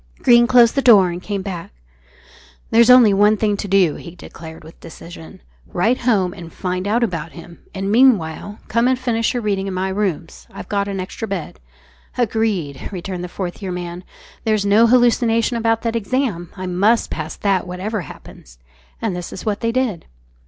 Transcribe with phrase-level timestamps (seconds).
[0.23, 1.69] Greene closed the door and came back.
[2.71, 5.43] "There's only one thing to do," he declared with decision.
[5.71, 9.75] "Write home and find out about him, and meanwhile come and finish your reading in
[9.75, 10.47] my rooms.
[10.51, 11.59] I've got an extra bed."
[12.17, 14.03] "Agreed," returned the Fourth Year Man;
[14.43, 18.57] "there's no hallucination about that exam; I must pass that whatever happens."
[19.03, 20.07] And this was what they did.